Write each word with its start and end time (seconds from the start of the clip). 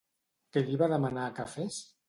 Què 0.55 0.63
li 0.69 0.79
va 0.83 0.89
demanar 0.95 1.29
que 1.39 1.49
fes? 1.55 1.83